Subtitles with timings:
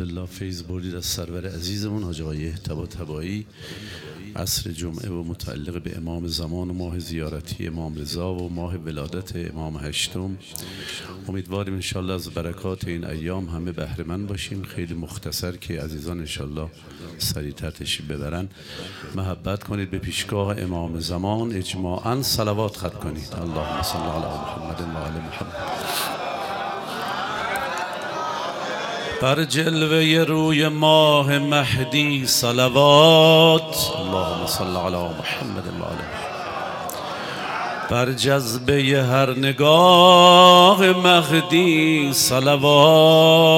[0.00, 3.46] الحمدلله فیض بردید از سرور عزیزمون حاج آقای تبا تبایی.
[4.36, 9.36] عصر جمعه و متعلق به امام زمان و ماه زیارتی امام رضا و ماه ولادت
[9.36, 10.38] امام هشتم.
[11.28, 14.62] امیدواریم انشالله از برکات این ایام همه بهره باشیم.
[14.62, 16.68] خیلی مختصر که عزیزان انشالله
[17.18, 18.48] سریعتر تشریف ببرن.
[19.14, 23.28] محبت کنید به پیشگاه امام زمان اجماعا صلوات خط کنید.
[23.32, 26.25] اللهم صل علی محمد و آل محمد.
[29.22, 33.92] بر جلوه روی ماه مهدی صلوات.
[33.98, 35.96] اللهم صل علی محمد و آل
[37.90, 43.56] بر جذبه هر نگاه مهدی صلوات.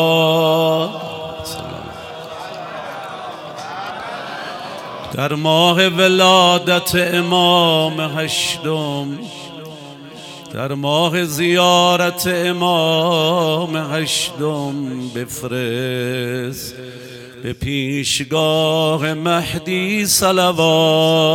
[5.14, 9.18] در ماه ولادت امام هشتم.
[10.52, 14.74] در ماه زیارت امام هشتم
[15.14, 16.74] بفرست.
[17.42, 21.28] به پیشگاه مهدی صلوات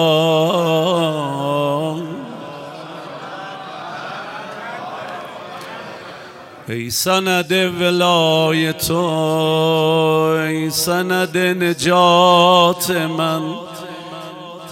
[6.69, 13.41] ای سند ولایت ای سند نجات من.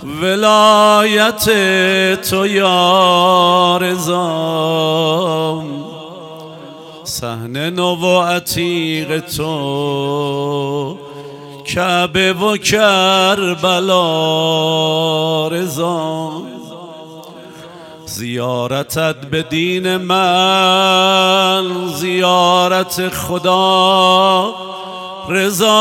[0.04, 1.46] ولایت
[2.30, 5.64] تو یا رضا.
[7.04, 10.98] صحنه نو و عتیق تو
[11.66, 13.98] کعبه و کربلا
[15.48, 16.32] رضا.
[18.06, 21.64] زیارتت به دین من
[21.96, 24.54] زیارت خدا.
[25.32, 25.72] رضا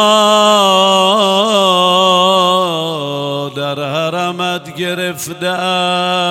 [3.57, 6.23] در حرمت گرفتم.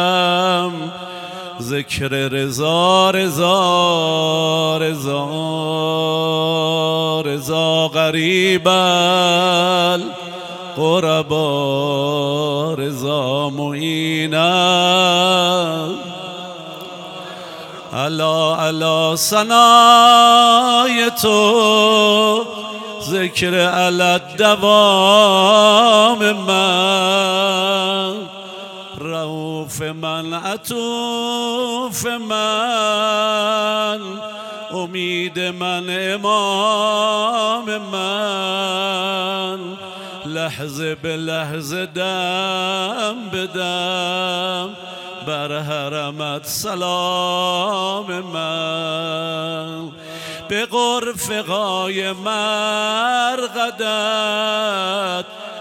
[1.62, 5.30] ذکر رضا رضا رضا
[7.26, 8.80] رضا غریبا
[10.76, 14.50] قربا رضا معینا
[17.94, 22.59] علا علا سنای تو.
[23.10, 28.16] ذکر علت دوام من.
[28.98, 34.00] روف من عطوف من.
[34.72, 39.60] امید من امام من.
[40.26, 44.70] لحظه به لحظه دم بدم
[45.28, 49.92] بر حرمت سلام من.
[50.50, 53.86] به غرفقای مرقدت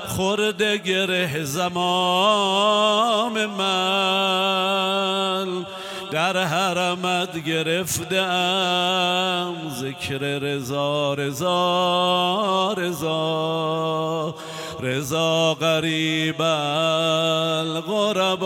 [0.09, 5.67] خورده گره زمام من.
[6.11, 14.35] در حرمت گرفتم ذکر رضا رضا رضا.
[14.81, 18.45] رضا غریب الغربا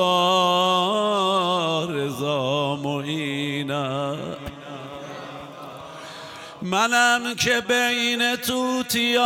[1.91, 4.15] رضا معینا
[6.63, 9.21] منم که بین توتیان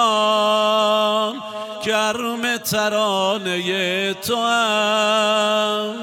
[1.84, 5.94] گرم ترانه تو هم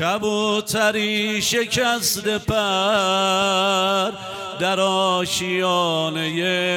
[0.00, 4.10] کبوتری شکست پر
[4.60, 6.32] در آشیانه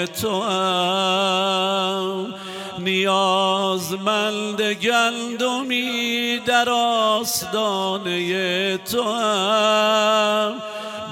[0.07, 2.33] تو هم
[2.79, 8.17] نیازمند گندمی در آستانه
[8.77, 10.53] تو هم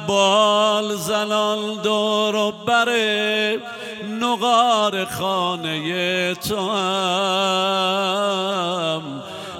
[0.09, 3.58] بال زنان دور و بره
[4.22, 7.62] نقار خانه تو هم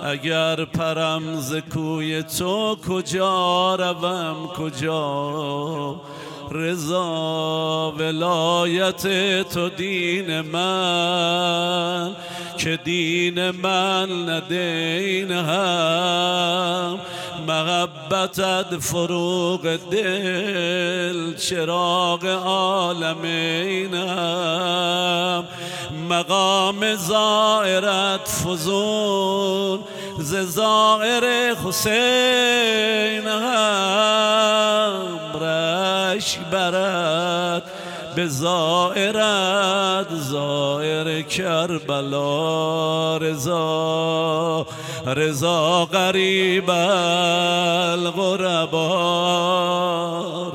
[0.04, 6.02] اگر پرم ز کوی تو کجا روم؟ کجا؟
[6.52, 9.08] رضا ولایت
[9.50, 12.16] تو دین من
[12.58, 17.00] که دین من ندین هم.
[17.48, 24.00] محبتت فروغ دل چراغ عالمینم
[26.10, 29.80] مقام زائرت فزون
[30.22, 34.92] ز زائر حسین هم
[35.42, 37.64] رش برد
[38.16, 43.18] به زائرت زائر کربلا.
[43.18, 44.66] رضا
[45.06, 46.70] رضا غریب
[47.90, 48.90] الغربا.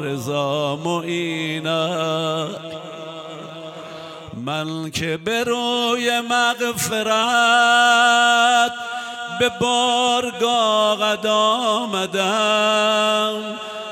[0.01, 2.49] رضا معینا
[4.45, 7.05] من که به روی مغفرت
[9.41, 13.33] به بارگاه قد آمدم.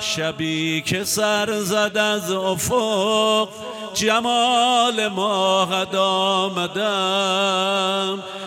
[0.00, 3.48] شبی که سر زد از افق
[3.94, 7.42] جمال ماهد آمدم.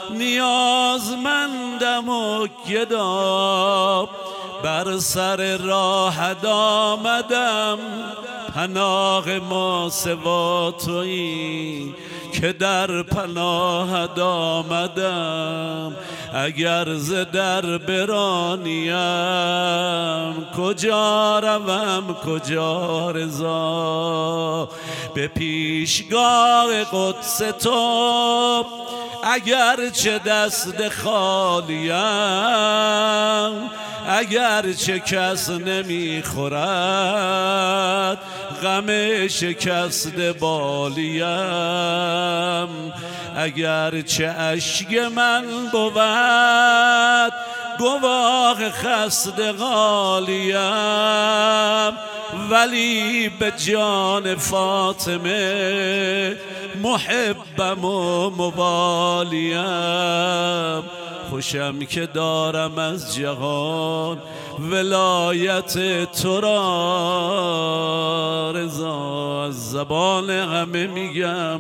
[0.10, 4.10] نیازمندم و گداب
[4.64, 7.80] بر سر راه آمدم.
[8.56, 11.94] پناه ما سوا تویی.
[12.42, 15.96] که در پناه آمدم
[16.34, 18.96] اگر ز در برانیم
[20.58, 24.70] کجا روم کجا رضا؟
[25.14, 28.66] به پیشگاه قدس تو
[29.24, 31.92] اگر چه دست خالیم
[34.08, 36.56] اگر چه کس نمی‌خورد
[38.64, 38.88] غم
[39.28, 41.26] شکست بالیم.
[43.38, 47.34] اگر چه اشک من بود
[47.80, 50.56] گواه خست غالیم.
[52.50, 55.36] ولی به جان فاطمه
[56.84, 59.64] محبم و موالیم.
[61.30, 64.18] خوشم که دارم از جهان
[64.72, 65.74] ولایت
[66.22, 66.62] تو را
[68.56, 69.44] رضا.
[69.46, 71.60] از زبان همه میگم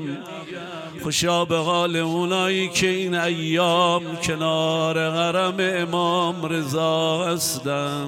[1.03, 8.07] خوشا به حال اونایی که این ایام کنار حرم امام رضا هستن.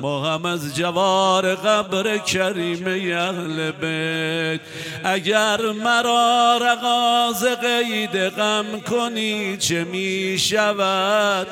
[0.00, 4.60] ما هم از جوار قبر کریم اهل بیت.
[5.04, 11.46] اگر مرا رغاز قید غم کنی چه می شود؟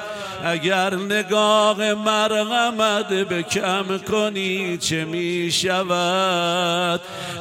[0.44, 7.00] اگر نگاه مرغمت به کم کنی چه می شود؟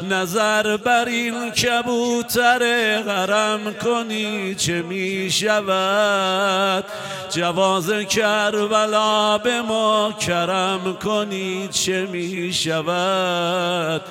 [0.10, 2.62] نظر بر این کبوتر
[3.01, 6.86] غرم کنی چه می شود؟
[7.30, 14.01] جواز کربلا به ما کرم کنی چه می شود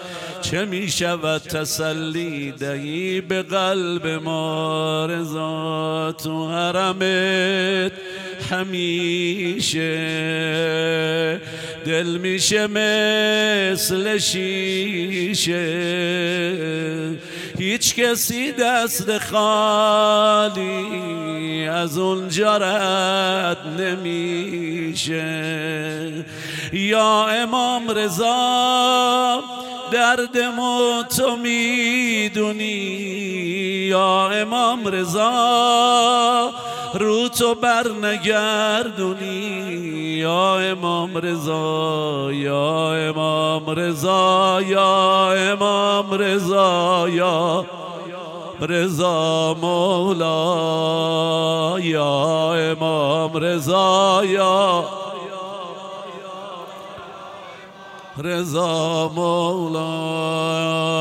[0.42, 7.92] چه می شود تسلی دهی به قلب ما؟ رضا تو حرمت
[8.50, 9.96] همیشه
[11.86, 15.66] دل میشه مثل شیشه.
[17.58, 20.66] هیچ کسی دست خالی
[21.68, 25.24] از اونجا رد نمیشه.
[26.72, 29.42] یا امام رضا
[29.92, 32.66] دردمو تو می‌دونی؟
[33.86, 36.52] یا امام رضا
[36.94, 39.26] رو تو بر نگردونی
[40.18, 47.66] یا امام رضا یا امام رضا یا امام رضا یا
[48.60, 50.30] رضا مولا
[51.80, 54.84] یا امام رضا یا
[58.18, 59.90] رضا مولا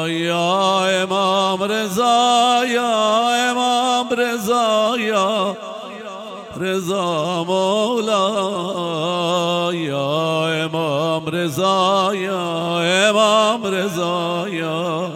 [0.10, 5.58] یا امام رضا یا امام رضا یا
[6.60, 8.24] رضا مولا
[9.74, 15.12] یا امام رضا یا امام رضا یا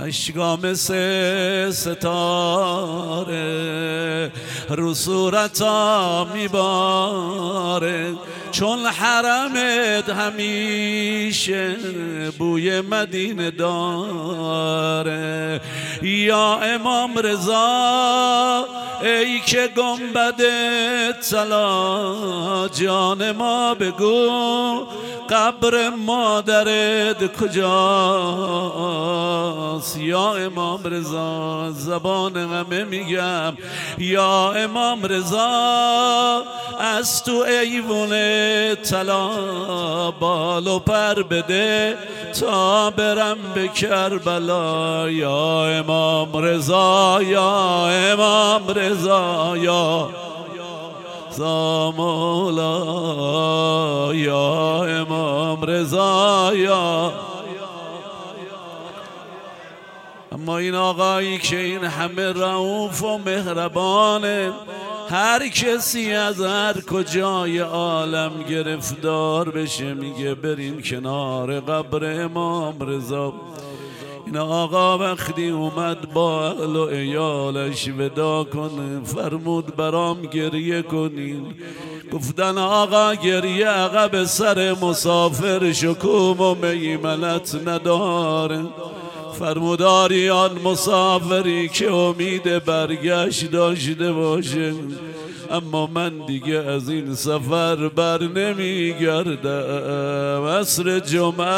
[0.00, 3.38] اشگام سه ستاره
[4.70, 8.14] رو صورتا میباره.
[8.58, 11.76] چون حرمت همیشه
[12.38, 15.20] بوی مدینه داره.
[16.02, 18.64] یا امام رضا
[19.02, 20.40] ای که گنبد
[21.30, 24.86] طلا جان ما بگو
[25.30, 27.58] قبر مادرت کجاست؟
[29.96, 33.56] یا امام رضا زبان همه میگم.
[33.98, 36.44] یا امام رضا
[36.80, 39.30] از تو ایوونه طلا
[40.10, 41.96] بال و پر بده
[42.40, 45.10] تا برم به کربلا.
[45.10, 50.10] یا امام رضا یا امام رضا یا
[51.96, 52.84] مولا
[54.14, 57.12] یا امام رضا یا
[60.32, 64.52] اما این آقایی که این همه رعوف و مهربانه
[65.10, 73.34] هر کسی از هر کجای عالم گرفتار بشه میگه بریم کنار قبر امام رضا.
[74.28, 81.46] این آقا وقتی اومد با اهل و ایالش ودا کنه فرمود برام گریه کنین.
[82.12, 88.60] گفتن آقا گریه عقب سر مسافر شکوم و میمنت نداره.
[89.38, 94.74] فرموداری آن مسافری که امید برگشت داشته باشه.
[95.50, 99.48] اما من دیگه از این سفر بر نمیگردم.
[100.46, 101.48] عصر جمعه.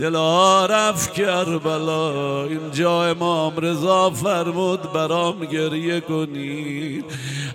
[0.00, 7.04] دلا رفت کربلا اینجا امام رضا فرمود برام گریه کنید.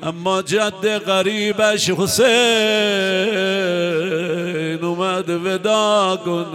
[0.03, 2.35] اما جد غریبش حسین
[4.83, 6.45] اومد ودا کن.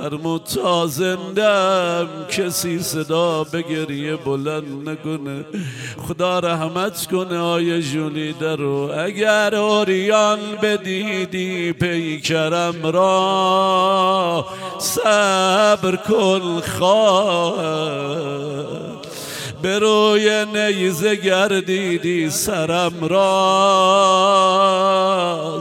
[0.00, 5.44] فرمود تا زندم کسی صدا به گریه بلند نکنه
[6.08, 14.46] خدا رحمت کنه آیه جونی درو اگر اوریان بدیدی پیکرم را
[14.78, 17.56] صبر کن خواه
[19.62, 23.26] به روی نیزه گردیدی سرم را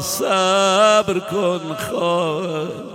[0.01, 2.95] صبر کن خواه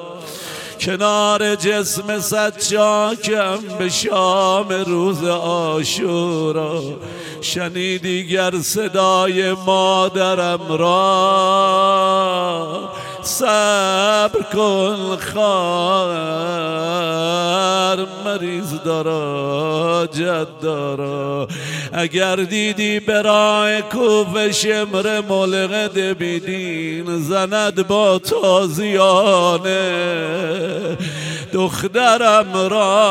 [0.80, 6.82] کنار جسم سجاکم به شام روز آشورا
[7.40, 12.20] شنیدی گر صدای مادرم را؟
[13.22, 16.50] صبر کن خواهر
[18.24, 21.48] مریض دارا جد دارا.
[21.92, 29.70] اگر دیدی برای کوف شمر ملغد بیدین زند با تازیانه
[31.52, 33.10] دخترم را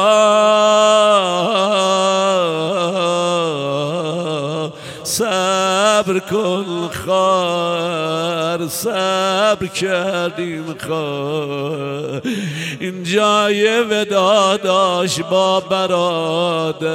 [5.03, 8.38] صبر کن خار
[8.69, 12.21] صبر کردیم خار
[12.79, 16.89] این جای ودا داشت با برادر.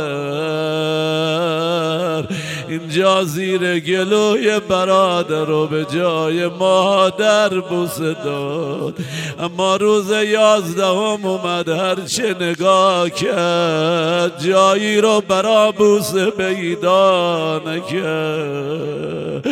[2.68, 8.94] اینجا زیر گلوی برادر رو به جای مادر بوسه داد.
[9.38, 19.46] اما روز یازدهم اومد هرچه نگاه کرد جایی رو برا بوسه پیدا نکرد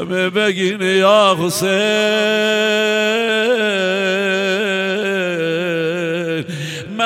[0.00, 1.68] همه بگین یا حسین.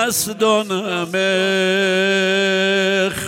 [0.07, 1.31] مستون همه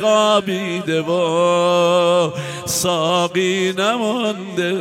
[0.00, 2.30] خوابیده و
[2.64, 4.72] ساقی نمونده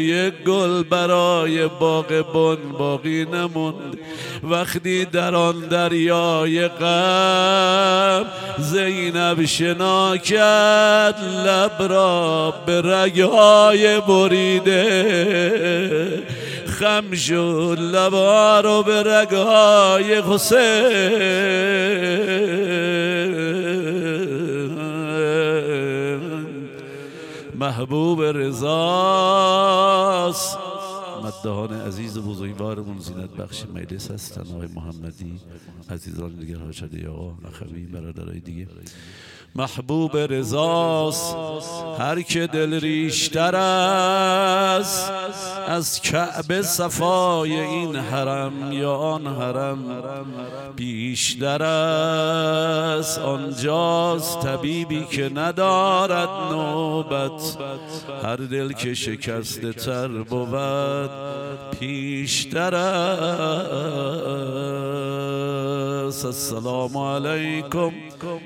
[0.00, 3.98] یک گل برای باغ بن باقی نمونده
[4.42, 8.24] وقتی در آن دریای غم
[8.58, 14.82] زینب شنا کرد لب را به رگهای بریده.
[16.82, 20.58] خم شد لبا رو به رگهای حسین.
[27.54, 28.72] محبوب رضاست.
[31.22, 35.40] مدهان عزیز بزرگوارمون زینت بخش مجلس هستن آقای محمدی
[35.90, 38.66] عزیزان دیگر حاجت آقا اخوی برادرای دیگه.
[39.54, 41.36] محبوب رضاست
[41.98, 45.10] هر که دل ریشتر است
[45.68, 49.78] از کعبه صفای این حرم یا آن حرم
[50.76, 53.18] بیشتر است.
[53.18, 57.58] آنجاست طبیبی که ندارد نوبت
[58.22, 61.10] هر دل که شکسته تر بود
[61.78, 63.02] پیشتر است.
[66.24, 67.92] السلام علیکم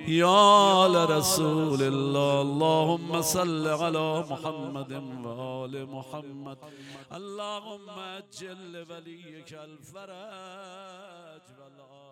[0.09, 2.41] یا رسول الله.
[2.41, 4.93] اللهم صل على محمد
[5.25, 6.59] وآل محمد.
[7.13, 12.06] اللهم اجل وليك الفرج والعافية